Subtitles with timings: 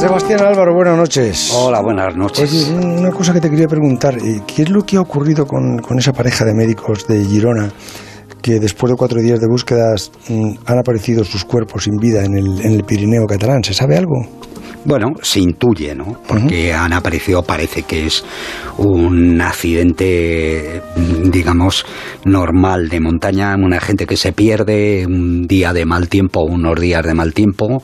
[0.00, 1.52] Sebastián Álvaro, buenas noches.
[1.54, 2.50] Hola, buenas noches.
[2.50, 5.76] Oye, una cosa que te quería preguntar, eh, ¿qué es lo que ha ocurrido con,
[5.76, 7.70] con esa pareja de médicos de Girona
[8.40, 12.32] que después de cuatro días de búsquedas mm, han aparecido sus cuerpos sin vida en
[12.32, 13.62] el, en el Pirineo catalán?
[13.62, 14.24] ¿Se sabe algo?
[14.84, 16.16] Bueno, se intuye, ¿no?
[16.26, 18.24] Porque han aparecido, parece que es
[18.78, 20.80] un accidente,
[21.24, 21.84] digamos,
[22.24, 27.04] normal de montaña, una gente que se pierde un día de mal tiempo, unos días
[27.04, 27.82] de mal tiempo,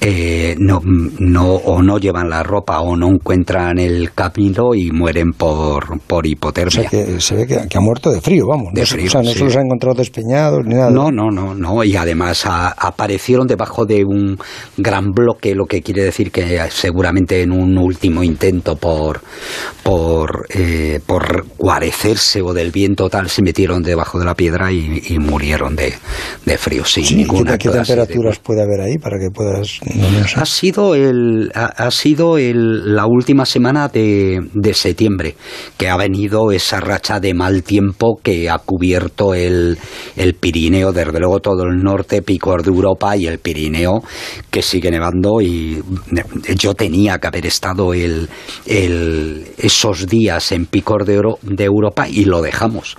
[0.00, 5.32] eh, no, no, o no llevan la ropa o no encuentran el camino y mueren
[5.32, 6.80] por, por hipotermia.
[6.80, 8.72] O sea, que se ve que, que ha muerto de frío, vamos.
[8.74, 9.38] De no, frío, o sea, no sí.
[9.38, 10.90] se los ha encontrado despeñados ni nada.
[10.90, 11.84] No, no, no, no.
[11.84, 14.36] Y además a- aparecieron debajo de un
[14.76, 19.20] gran bloque, lo que quiere decir que seguramente en un último intento por
[19.82, 25.02] por eh, por guarecerse o del viento tal se metieron debajo de la piedra y,
[25.08, 25.92] y murieron de,
[26.44, 29.30] de frío sin Sí, ¿qué, ninguna qué clase de- temperaturas puede haber ahí para que
[29.30, 29.80] puedas...
[29.94, 30.06] no,
[30.40, 35.34] ha sido el ha, ha sido el, la última semana de, de septiembre
[35.76, 39.76] que ha venido esa racha de mal tiempo que ha cubierto el,
[40.16, 40.92] el Pirineo.
[40.92, 44.02] Desde luego todo el norte picos de Europa y el Pirineo
[44.50, 45.82] que sigue nevando y
[46.56, 48.28] yo tenía que haber estado el,
[48.66, 52.96] el- esos días en picos de, Euro- de Europa y lo dejamos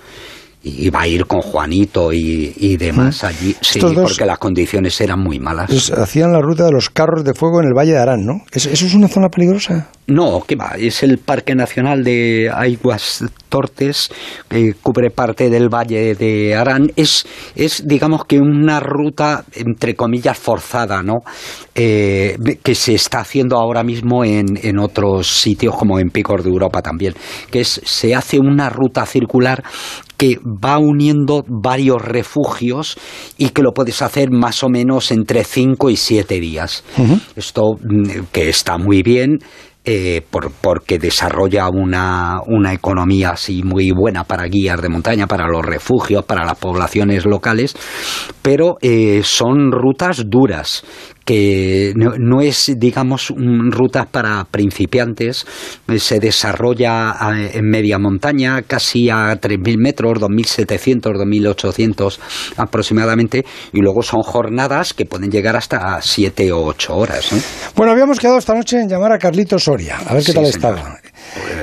[0.64, 5.00] y iba a ir con Juanito y, y demás allí sí, dos- porque las condiciones
[5.02, 7.92] eran muy malas Es- hacían la ruta de los carros de fuego en el Valle
[7.92, 8.42] de Arán, ¿no?
[8.52, 9.90] ¿Es- ¿Eso es una zona peligrosa?
[10.08, 10.72] No, ¿qué va?
[10.78, 14.10] Es el Parque Nacional de Aguas Tortes,
[14.50, 16.92] que cubre parte del Valle de Arán.
[16.98, 17.26] Es,
[17.56, 21.20] es digamos que una ruta, entre comillas, forzada, ¿no?
[21.76, 26.50] Eh, que se está haciendo ahora mismo en, en otros sitios, como en Picos de
[26.50, 27.14] Europa también.
[27.50, 29.64] Que es, se hace una ruta circular
[30.18, 32.98] que va uniendo varios refugios
[33.38, 36.84] y que lo puedes hacer más o menos entre 5 y 7 días.
[37.36, 39.40] Esto mm, que está muy bien.
[39.86, 45.46] eh, por- porque desarrolla una, una economía así muy buena para guías de montaña, para
[45.50, 47.76] los refugios, para las poblaciones locales,
[48.42, 50.86] pero eh, son rutas duras
[51.26, 55.46] que no, no es, digamos, un- rutas para principiantes,
[55.88, 62.20] eh, se desarrolla a- en media montaña, casi a 3.000 metros, 2.700, 2.800
[62.58, 67.32] aproximadamente, y luego son jornadas que pueden llegar hasta 7 o 8 horas.
[67.34, 67.42] ¿eh?
[67.76, 70.46] Bueno, habíamos quedado esta noche en llamar a Carlitos Soria, a ver qué Sí, tal
[70.46, 70.56] señor.
[70.76, 70.98] estaba.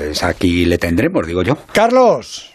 [0.06, 1.56] Pues aquí le tendremos, digo yo.
[1.72, 2.47] Carlos,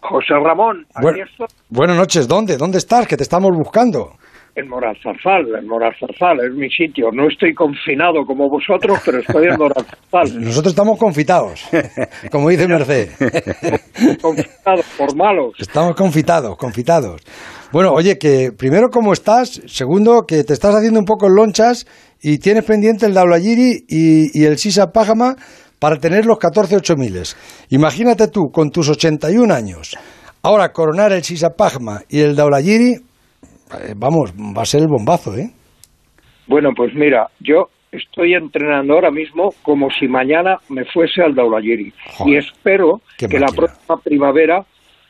[0.00, 1.24] José Ramón, aquí Bueno.
[1.24, 2.56] estoy buenas noches, ¿dónde?
[2.56, 3.06] ¿Dónde estás?
[3.08, 4.12] Que te estamos buscando.
[4.56, 7.10] En Morazarzal, en Morazarzal es mi sitio.
[7.12, 10.40] No estoy confinado como vosotros, pero estoy en Morazarzal.
[10.40, 11.68] Nosotros estamos confitados,
[12.32, 13.10] como dice Merced.
[14.22, 15.54] confinado por malos.
[15.58, 17.22] Estamos confitados, confitados.
[17.70, 19.60] Bueno, oye, que primero, ¿cómo estás?
[19.66, 21.86] Segundo, que te estás haciendo un poco en lonchas
[22.22, 25.36] y tienes pendiente el Daulagiri y, y el Sisa Pájama
[25.78, 27.22] para tener los 14 8000.
[27.70, 29.98] Imagínate tú, con tus 81 años,
[30.42, 33.00] ahora coronar el Sisa Pájama y el Daulagiri, eh,
[33.96, 35.50] vamos, va a ser el bombazo, ¿eh?
[36.46, 41.92] Bueno, pues mira, yo estoy entrenando ahora mismo como si mañana me fuese al Daulayiri.
[42.12, 44.64] Joder, Y espero que la próxima primavera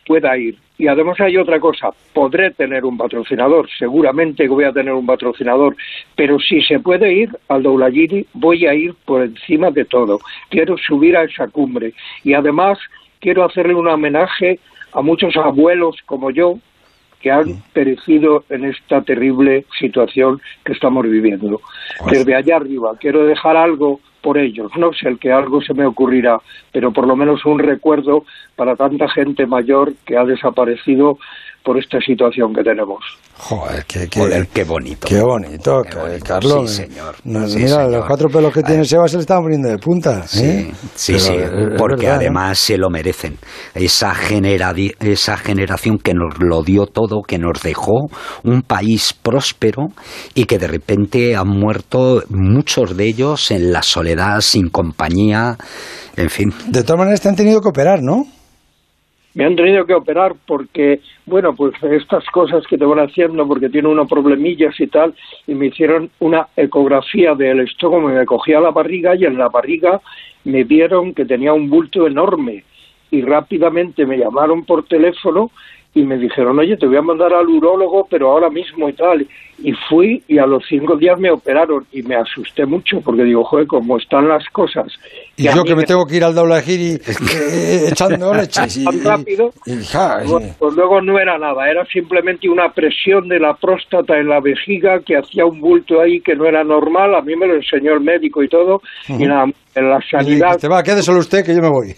[0.06, 0.56] pueda ir.
[0.78, 5.74] Y además hay otra cosa, podré tener un patrocinador, seguramente voy a tener un patrocinador,
[6.14, 10.20] pero si se puede ir al Daulayiri, voy a ir por encima de todo.
[10.50, 11.94] Quiero subir a esa cumbre
[12.24, 12.78] y además
[13.20, 14.58] quiero hacerle un homenaje
[14.92, 16.58] a muchos abuelos como yo
[17.26, 21.60] que han perecido en esta terrible situación que estamos viviendo.
[22.08, 25.84] Desde allá arriba quiero dejar algo por ellos, no sé el que algo se me
[25.84, 31.18] ocurrirá, pero por lo menos un recuerdo para tanta gente mayor que ha desaparecido
[31.66, 33.00] por esta situación que tenemos.
[33.38, 35.06] Joder, qué, qué, Joder, qué bonito.
[35.08, 36.24] qué bonito, Qué ca- bonito.
[36.24, 36.70] Carlos.
[36.70, 37.16] Sí, señor.
[37.24, 37.90] No, Sí, mira, señor.
[37.90, 40.26] los cuatro pelos que tiene Seba se le estaban poniendo de punta.
[40.26, 40.70] Sí, ¿eh?
[40.94, 43.36] sí, sí, es- es porque verdad, además se lo merecen.
[43.74, 48.06] Esa, genera, esa generación que nos lo dio todo, que nos dejó
[48.44, 49.88] un país próspero
[50.34, 55.56] y que de repente han muerto muchos de ellos en la soledad, sin compañía,
[56.16, 56.54] en fin.
[56.68, 58.24] De todas maneras te han tenido que operar, ¿no?
[59.36, 63.68] Me han tenido que operar porque, bueno, pues estas cosas que te van haciendo porque
[63.68, 65.14] tiene unos problemillas y tal,
[65.46, 70.00] y me hicieron una ecografía del estómago, me cogía la barriga y en la barriga
[70.44, 72.64] me vieron que tenía un bulto enorme
[73.10, 75.50] y rápidamente me llamaron por teléfono
[75.96, 79.26] y me dijeron, oye, te voy a mandar al urólogo, pero ahora mismo y tal.
[79.62, 83.42] Y fui y a los cinco días me operaron y me asusté mucho porque digo,
[83.44, 84.92] joder, cómo están las cosas.
[85.38, 88.76] Y yo que me tengo que ir al Daulagiri eh, echando leches.
[88.76, 89.54] Y, rápido,
[90.58, 95.00] pues luego no era nada, era simplemente una presión de la próstata en la vejiga
[95.00, 97.14] que hacía un bulto ahí que no era normal.
[97.14, 98.82] A mí me lo enseñó el médico y todo.
[99.08, 99.46] Y nada,
[99.82, 100.56] la sanidad.
[100.58, 101.94] te va, quede solo usted que yo me voy.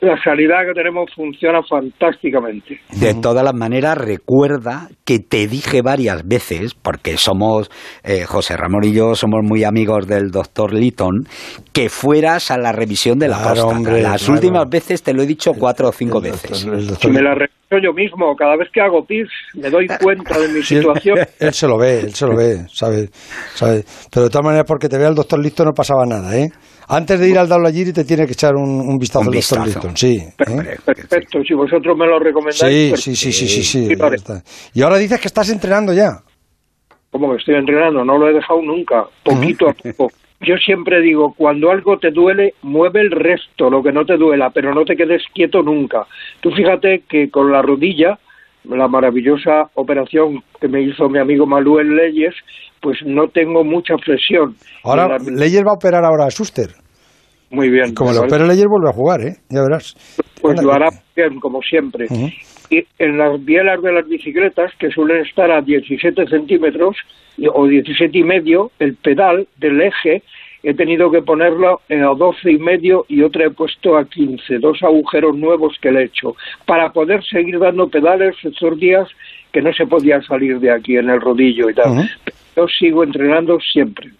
[0.00, 2.80] La, sanidad que tenemos funciona fantásticamente.
[2.98, 7.70] De todas las maneras, recuerda que te dije varias veces, porque somos,
[8.02, 11.24] eh, José Ramón y yo somos muy amigos del doctor Litton,
[11.72, 13.90] que fueras a la revisión de la próstata.
[13.98, 16.66] Las últimas veces te lo he dicho cuatro o cinco veces.
[16.66, 20.62] me la reviso yo mismo, cada vez que hago pis, me doy cuenta de mi
[20.62, 21.18] situación.
[21.38, 23.08] Él, se lo ve, él se lo ve, sabe,
[23.54, 23.84] sabe.
[24.12, 26.50] Pero de todas maneras, porque te vea el doctor Litton no pasa nada, ¿eh?
[26.88, 30.16] Antes de ir al Daulagiri te tiene que echar un, vistazo al doctor Liston, sí.
[30.16, 30.76] ¿eh?
[30.84, 33.00] Perfecto, si vosotros me lo recomendáis.
[33.00, 33.88] Sí, sí, sí, sí, sí,
[34.74, 36.18] Y ahora dices que estás entrenando ya.
[37.12, 38.04] ¿Cómo que estoy entrenando?
[38.04, 40.10] No lo he dejado nunca, poquito a poco.
[40.40, 44.50] Yo siempre digo, cuando algo te duele, mueve el resto, lo que no te duela,
[44.50, 46.06] pero no te quedes quieto nunca.
[46.40, 48.18] Tú fíjate que con la rodilla,
[48.64, 52.34] la maravillosa operación que me hizo mi amigo Manuel Leyes,
[52.80, 54.54] pues no tengo mucha presión.
[54.84, 56.68] Ahora, Leyes va a operar ahora a Schuster.
[57.50, 57.94] Muy bien.
[57.94, 59.36] Como lo opera Leyes vuelve a jugar, ¿eh?
[59.48, 59.94] Ya verás.
[60.40, 62.06] Pues lo hará bien, como siempre.
[62.70, 66.96] Y en las bielas de las bicicletas, que suelen estar a 17 centímetros
[67.52, 70.22] o 17 y medio, el pedal del eje
[70.62, 74.78] he tenido que ponerlo a 12 y medio y otra he puesto a 15, dos
[74.82, 76.34] agujeros nuevos que le he hecho,
[76.66, 79.08] para poder seguir dando pedales estos días
[79.52, 82.08] que no se podía salir de aquí en el rodillo y tal.
[82.56, 84.10] Yo sigo entrenando siempre.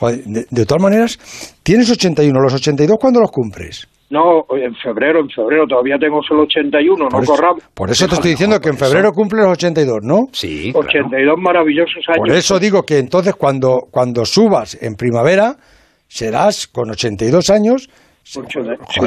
[0.00, 3.88] de, todas maneras, tienes 81, los 82 ¿cuándo los cumples?
[4.10, 7.62] No, en febrero, en febrero todavía tengo solo 81, no corramos.
[7.74, 10.28] Por eso te estoy diciendo que en febrero cumples los 82, ¿no?
[10.32, 10.72] Sí.
[10.74, 12.26] 82 maravillosos años.
[12.26, 15.56] Por eso digo que entonces cuando, cuando subas en primavera,
[16.08, 17.88] serás con 82 años
[18.28, 18.40] Sí,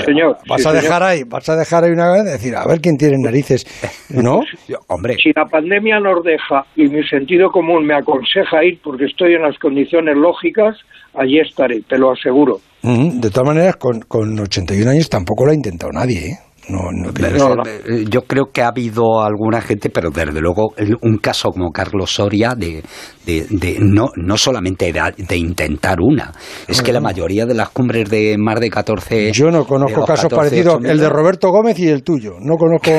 [0.03, 0.37] señor.
[0.47, 3.17] Vas a dejar ahí, vas a dejar ahí una vez decir, a ver quién tiene
[3.19, 3.67] narices,
[4.09, 4.39] ¿no?
[4.87, 5.15] Hombre.
[5.21, 9.43] Si la pandemia nos deja y mi sentido común me aconseja ir porque estoy en
[9.43, 10.75] las condiciones lógicas,
[11.13, 12.61] allí estaré, te lo aseguro.
[12.81, 16.37] de todas maneras, con, con 81 años tampoco lo ha intentado nadie, ¿eh?
[16.71, 21.49] No, no, eh, Yo creo que ha habido alguna gente, pero desde luego un caso
[21.51, 22.83] como Carlos Soria de,
[23.25, 26.31] de, no, no solamente de, intentar una,
[26.67, 29.31] es que la mayoría de las cumbres de más de 14...
[29.31, 32.91] Yo no conozco casos parecidos, el de Roberto Gómez y el tuyo, no conozco,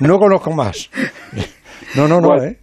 [0.00, 0.90] no conozco más.
[1.96, 2.58] No, no, no, ¿eh?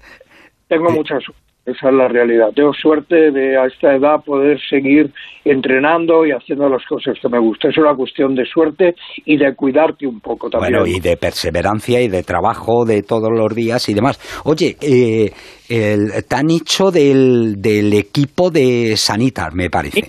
[0.68, 1.24] Tengo muchas
[1.72, 2.50] esa es la realidad.
[2.56, 5.12] Tengo suerte de a esta edad poder seguir
[5.44, 7.72] entrenando y haciendo las cosas que me gustan.
[7.72, 8.96] Es una cuestión de suerte
[9.26, 10.74] y de cuidarte un poco también.
[10.74, 14.20] Bueno, y de perseverancia y de trabajo de todos los días y demás.
[14.46, 15.32] Oye, eh,
[15.70, 20.02] el, te han hecho del, del equipo de Sanitas, me parece.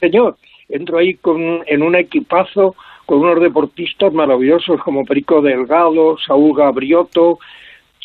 [0.00, 0.36] señor,
[0.68, 2.74] entro ahí con, en un equipazo
[3.10, 7.38] con unos deportistas maravillosos como Perico Delgado, Saúl Gabrioto,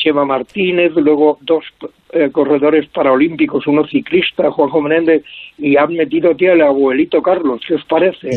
[0.06, 1.64] Chema Martínez, luego dos
[2.14, 5.24] eh, corredores paralímpicos, uno ciclista, Juanjo Menéndez,
[5.58, 8.30] y han metido tío el abuelito Carlos, ¿qué os parece?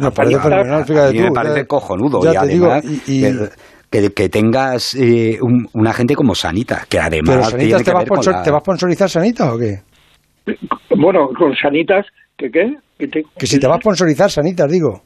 [0.00, 2.84] me parece me parece cojonudo, y además...
[3.90, 5.36] Que, tengas eh,
[5.72, 7.34] una gente como Sanita, que además.
[7.34, 8.04] ¿Pero Sanitas te, va
[8.44, 9.78] te va a sponsorizar Sanita o qué?
[10.96, 12.06] Bueno, con Sanitas,
[12.38, 12.76] ¿que qué?
[13.36, 15.02] Que, si te va a sponsorizar Sanitas, digo.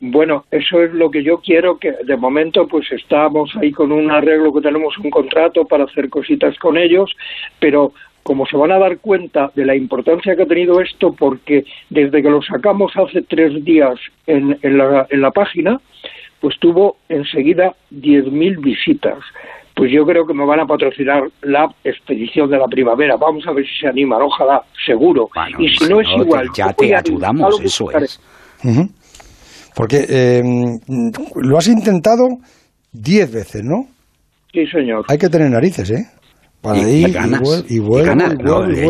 [0.00, 4.10] Bueno, eso es lo que yo quiero, que de momento pues estamos ahí con un
[4.10, 7.10] arreglo que tenemos un contrato para hacer cositas con ellos,
[7.58, 11.64] pero como se van a dar cuenta de la importancia que ha tenido esto, porque
[11.88, 15.80] desde que lo sacamos hace tres días en, en, la, en la página,
[16.40, 19.18] pues tuvo enseguida 10.000 visitas.
[19.74, 23.16] Pues yo creo que me van a patrocinar la expedición de la primavera.
[23.16, 25.28] Vamos a ver si se animan, ojalá, seguro.
[25.58, 26.48] y si no, es igual.
[26.54, 28.20] Ya te ayudamos, eso es.
[29.76, 30.42] Porque eh,
[31.34, 32.38] lo has intentado
[32.90, 33.84] diez veces, ¿no?
[34.50, 35.04] Sí, señor.
[35.06, 36.06] Hay que tener narices, ¿eh?
[36.62, 37.78] Para y, ir, ganas, y,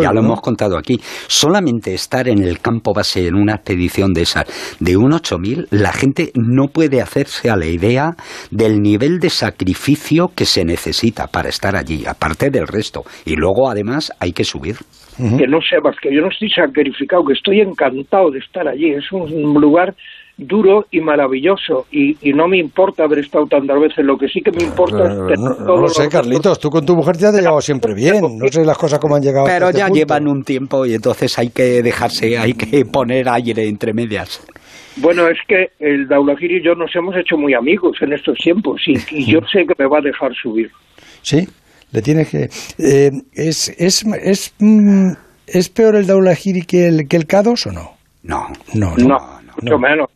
[0.01, 0.97] ya lo hemos contado aquí.
[1.27, 4.45] Solamente estar en el campo base en una expedición de esas,
[4.79, 8.13] de un 8000, la gente no puede hacerse a la idea
[8.53, 13.03] del nivel de sacrificio que se necesita para estar allí, aparte del resto.
[13.25, 14.77] Y luego, además, hay que subir.
[15.17, 18.93] Que no sepas que yo no estoy sacrificado, que estoy encantado de estar allí.
[18.93, 19.95] Es un lugar
[20.37, 24.53] duro y maravilloso y, no me importa haber estado tantas veces, lo que sí que
[24.53, 25.41] me importa es...
[25.41, 28.65] No, lo sé, Carlitos, tú con tu mujer te has llegado siempre bien, no sé
[28.65, 29.47] las cosas cómo han llegado.
[29.47, 33.67] Pero este ya llevan un tiempo y entonces hay que dejarse, hay que poner aire
[33.67, 34.47] entre medias.
[34.97, 38.83] Bueno, es que el Daulagir y yo nos hemos hecho muy amigos en estos tiempos
[38.87, 40.71] y, yo sé que me va a dejar subir.
[41.23, 41.47] Sí,
[41.93, 42.49] le tienes que...
[42.79, 45.13] Eh, ¿es, es, es, mm,
[45.47, 47.97] ¿Es peor el Daulagiri que el, que el K2 o no?
[48.23, 49.19] No, no, no,
[49.63, 50.11] mucho menos.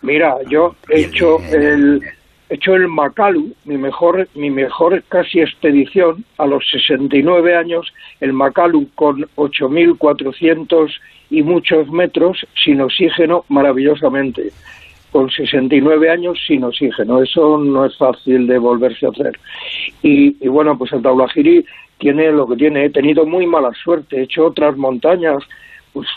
[0.00, 2.02] Mira, yo he hecho el
[2.48, 8.32] he hecho el Macalu, mi mejor mi mejor casi expedición a los 69 años, el
[8.32, 14.50] Macalu con 8400 y muchos metros sin oxígeno maravillosamente.
[15.10, 19.38] Con 69 años sin oxígeno, eso no es fácil de volverse a hacer.
[20.02, 21.66] Y, y bueno, pues el Taulagiri
[21.98, 22.86] tiene lo que tiene.
[22.86, 25.42] He tenido muy mala suerte, he hecho otras montañas
[25.92, 26.08] pues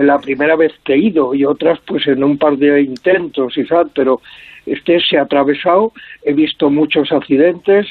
[0.00, 3.64] la primera vez que he ido y otras pues en un par de intentos y
[3.64, 4.20] tal, pero
[4.64, 7.86] este se ha atravesado, he visto muchos accidentes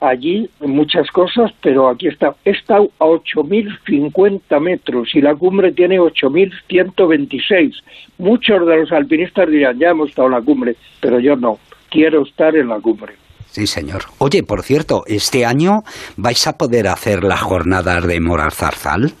[0.00, 5.98] allí, muchas cosas, pero aquí está, he estado a 8.050 metros y la cumbre tiene
[5.98, 7.72] 8.126.
[8.18, 11.58] Muchos de los alpinistas dirán, ya hemos estado en la cumbre, pero yo no,
[11.90, 13.14] quiero estar en la cumbre.
[13.50, 14.02] Sí, señor.
[14.18, 15.82] Oye, por cierto, ¿este año
[16.16, 19.12] vais a poder hacer las jornadas de Moral Zarzal?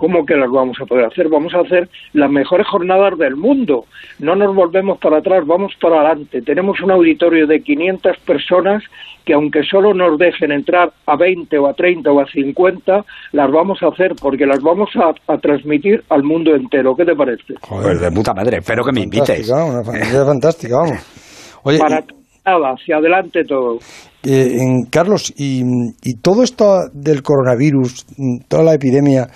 [0.00, 1.28] ¿Cómo que las vamos a poder hacer?
[1.28, 3.84] Vamos a hacer las mejores jornadas del mundo.
[4.18, 6.40] No nos volvemos para atrás, vamos para adelante.
[6.40, 8.82] Tenemos un auditorio de 500 personas
[9.26, 13.50] que aunque solo nos dejen entrar a 20 o a 30 o a 50, las
[13.52, 16.96] vamos a hacer porque las vamos a, transmitir al mundo entero.
[16.96, 17.52] ¿Qué te parece?
[17.60, 18.56] Joder, de puta madre.
[18.56, 19.50] Espero que me invites.
[19.50, 20.98] Una fantástica, vamos.
[21.64, 22.02] Oye, para
[22.46, 23.78] nada, hacia adelante todo.
[24.24, 24.56] Eh,
[24.90, 25.62] Carlos, y,
[26.02, 28.06] y todo esto del coronavirus,
[28.48, 29.28] toda la epidemia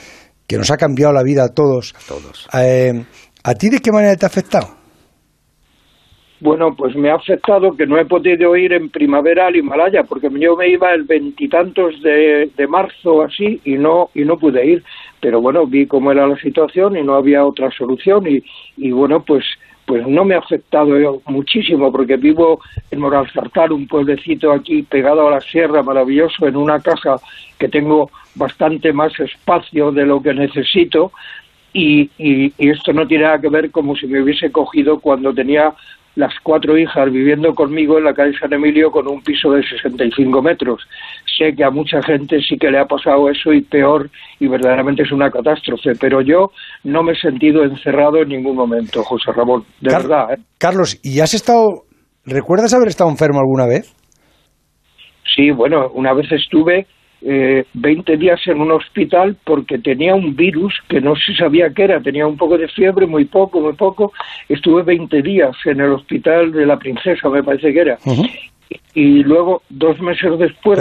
[0.47, 1.95] que nos ha cambiado la vida a todos.
[1.95, 2.49] A todos.
[2.55, 2.93] Eh,
[3.45, 4.69] ¿A ti de qué manera te ha afectado?
[6.41, 10.29] Bueno, pues me ha afectado que no he podido ir en primavera al Himalaya, porque
[10.31, 14.85] yo me iba el veintitantos de, de marzo así y no y no pude ir.
[15.23, 18.43] Pero bueno, vi cómo era la situación y no había otra solución y,
[18.77, 19.45] y bueno, pues
[19.87, 22.61] pues no me ha afectado muchísimo porque vivo
[22.91, 27.17] en Moralzartar, un pueblecito aquí pegado a la sierra, maravilloso, en una casa
[27.59, 31.13] que tengo bastante más espacio de lo que necesito
[31.73, 35.75] y, y, esto no tiene nada que ver como si me hubiese cogido cuando tenía
[36.17, 40.43] las cuatro hijas viviendo conmigo en la calle San Emilio con un piso de 65
[40.43, 40.83] metros.
[41.39, 45.03] Sé que a mucha gente sí que le ha pasado eso y peor y verdaderamente
[45.03, 46.51] es una catástrofe, pero yo
[46.85, 50.35] no me he sentido encerrado en ningún momento, José Ramón, de verdad.
[50.35, 50.43] ¿eh?
[50.59, 51.83] Carlos, ¿y has estado,
[52.25, 53.95] recuerdas haber estado enfermo alguna vez?
[55.35, 56.87] Sí, bueno, una vez estuve
[57.23, 61.85] eh, 20 días en un hospital porque tenía un virus que no se sabía qué
[61.85, 64.13] era, tenía un poco de fiebre, muy poco, muy poco.
[64.49, 67.99] Estuve 20 días en el hospital de la princesa, me parece que era.
[68.95, 70.79] y, luego, dos meses después...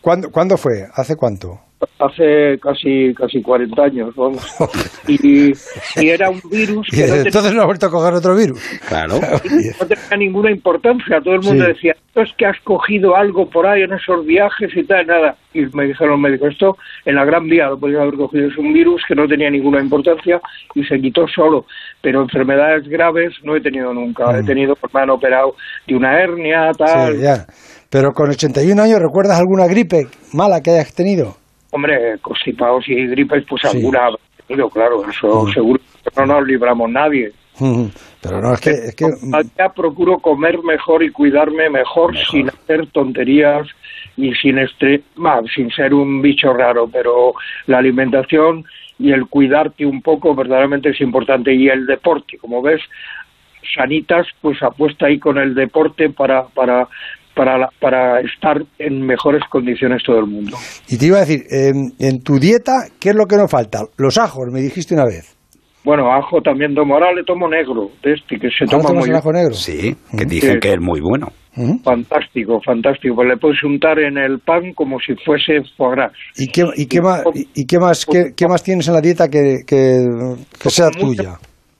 [0.00, 0.86] ¿cuándo, fue?
[0.94, 1.60] ¿Hace cuánto?
[1.98, 4.42] Hace casi casi 40 años, vamos.
[5.06, 5.52] Y,
[5.96, 8.60] era un virus que entonces no ha vuelto a coger otro virus.
[8.88, 9.20] Claro.
[9.80, 11.20] No tenía ninguna importancia.
[11.20, 14.70] Todo el mundo decía, esto es que has cogido algo por ahí en esos viajes
[14.74, 15.36] y tal, nada.
[15.52, 18.48] Y me dijeron los médicos, esto en la Gran Vía lo podía haber cogido.
[18.48, 20.40] Es un virus que no tenía ninguna importancia
[20.74, 21.66] y se quitó solo.
[22.00, 24.38] Pero enfermedades graves no he tenido nunca.
[24.38, 24.46] He mm.
[24.46, 25.54] tenido, pues me han operado
[25.86, 27.14] de una hernia, tal.
[27.14, 27.46] Sí, ya.
[27.90, 31.36] Pero con 81 años, ¿recuerdas alguna gripe mala que hayas tenido?
[31.74, 34.10] Hombre, constipados y gripes, pues alguna
[34.72, 37.32] claro, eso seguro que no nos libramos nadie.
[38.20, 38.70] Pero no, es que...
[38.70, 39.06] Es que...
[39.58, 43.66] Ya procuro comer mejor y cuidarme mejor, sin hacer tonterías
[44.16, 45.02] y sin, estre...
[45.52, 47.34] sin ser un bicho raro, pero
[47.66, 48.64] la alimentación
[49.00, 51.52] y el cuidarte un poco verdaderamente es importante.
[51.52, 52.82] Y el deporte, como ves,
[53.74, 56.86] Sanitas pues apuesta ahí con el deporte para, para
[57.34, 60.56] para, para estar en mejores condiciones todo el mundo.
[60.88, 63.80] Y te iba a decir, en tu dieta, ¿qué es lo que nos falta?
[63.96, 65.34] Los ajos, me dijiste una vez.
[65.84, 69.30] Bueno, ajo también tomo ahora, le tomo negro, de este, que se toma muy ajo
[69.30, 69.52] negro?
[69.52, 71.28] Sí, que dicen que es muy bueno.
[71.84, 73.14] Fantástico, fantástico.
[73.14, 76.12] Pues le puedes untar en el pan como si fuese foie gras.
[76.36, 77.22] ¿Y qué, y qué más,
[77.54, 81.34] y qué más, qué, más tienes en la dieta que, que, sea tuya?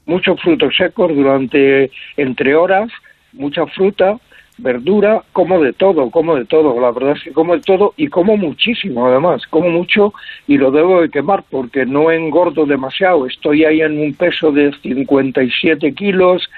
[0.05, 2.91] Muchos frutos secos durante entre horas,
[3.33, 4.19] mucha fruta,
[4.59, 8.07] verdura, como de todo, como de todo, la verdad es que como de todo y
[8.07, 10.15] como muchísimo además, como mucho
[10.47, 14.73] y lo debo de quemar porque no engordo demasiado, estoy ahí en un peso de
[14.83, 16.49] 57 kilos,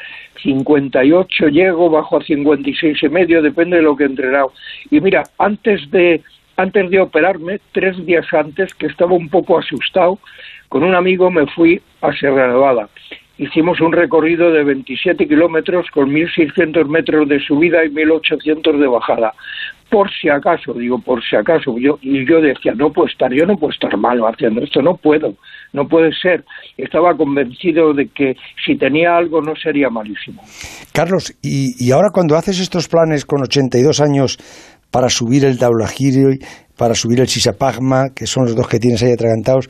[0.42, 4.52] 58 llego, bajo a 56 y medio, depende de lo que he entrenado.
[4.90, 6.22] Y mira, antes de,
[6.56, 10.18] antes de operarme, tres días antes, que estaba un poco asustado,
[10.68, 12.88] con un amigo me fui a Sierra Nevada
[13.38, 19.32] hicimos un recorrido de 27 kilómetros con 1.600 metros de subida y 1.800 de bajada.
[19.90, 23.46] Por si acaso, digo, por si acaso, yo, y yo decía, no puedo estar, yo
[23.46, 25.34] no puedo estar malo haciendo esto, no puedo,
[25.72, 26.44] no puede ser.
[26.76, 30.42] Estaba convencido de que si tenía algo no sería malísimo.
[30.92, 34.38] Carlos, y, y ahora cuando haces estos planes con 82 años
[34.90, 36.38] para subir el Daulagiri,
[36.76, 39.68] para subir el Sisapagma, que son los dos que tienes ahí atragantados,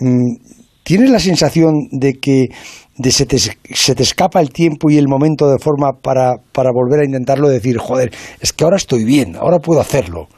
[0.00, 2.48] mm, ¿tienes la sensación de que
[2.96, 6.70] de se, te, se te escapa el tiempo y el momento de forma para, para
[6.72, 8.10] volver a intentarlo decir, joder,
[8.40, 10.28] es que ahora estoy bien, ahora puedo hacerlo?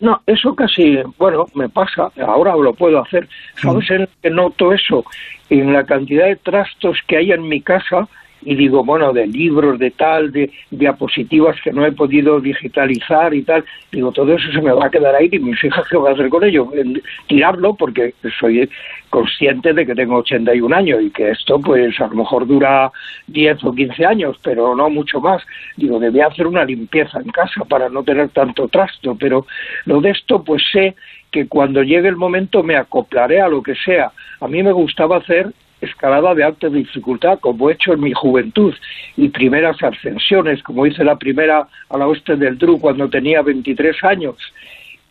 [0.00, 3.26] No, eso casi, bueno, me pasa, ahora lo puedo hacer.
[3.54, 5.04] ¿Sabes en que noto eso?
[5.48, 8.06] En la cantidad de trastos que hay en mi casa,
[8.44, 13.42] y digo, bueno, de libros, de tal, de diapositivas que no he podido digitalizar y
[13.42, 16.10] tal, digo, todo eso se me va a quedar ahí y mis hijas, ¿qué voy
[16.10, 16.70] a hacer con ello?
[17.26, 18.68] Tirarlo porque soy
[19.10, 22.90] consciente de que tengo 81 años y que esto pues a lo mejor dura
[23.28, 25.42] 10 o 15 años, pero no mucho más.
[25.76, 29.46] Digo, debía hacer una limpieza en casa para no tener tanto trasto, pero
[29.86, 30.96] lo de esto pues sé
[31.30, 34.12] que cuando llegue el momento me acoplaré a lo que sea.
[34.40, 35.52] A mí me gustaba hacer
[35.84, 38.74] escalada de alta dificultad, como he hecho en mi juventud,
[39.16, 44.02] y primeras ascensiones, como hice la primera a la oeste del Dru cuando tenía 23
[44.04, 44.36] años.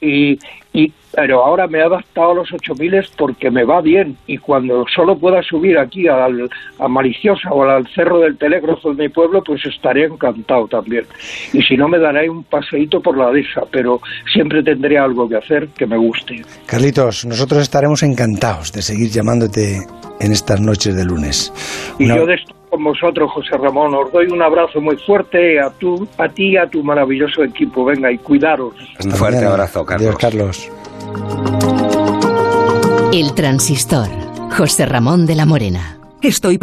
[0.03, 0.37] Y,
[0.73, 4.17] y, pero ahora me he adaptado a los 8000 porque me va bien.
[4.27, 9.03] Y cuando solo pueda subir aquí al, a Maliciosa o al Cerro del Telégrafo de
[9.03, 11.05] mi pueblo pues estaré encantado también.
[11.53, 14.01] Y si no me daré un paseíto por la dehesa pero
[14.33, 16.41] siempre tendré algo que hacer que me guste.
[16.65, 19.77] Carlitos, nosotros estaremos encantados de seguir llamándote
[20.19, 21.53] en estas noches de lunes.
[21.99, 23.93] Y yo de esto con vosotros, José Ramón.
[23.93, 27.85] Os doy un abrazo muy fuerte a, tu, a ti y a tu maravilloso equipo.
[27.85, 28.73] Venga, y cuidaros.
[29.05, 29.53] Un fuerte mañana.
[29.53, 30.07] abrazo, Carlos.
[30.07, 30.71] Adiós, Carlos.
[33.13, 34.07] El transistor.
[34.57, 35.99] José Ramón de la Morena.
[36.23, 36.51] Estoy